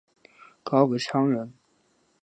[0.63, 1.53] 高阇羌人。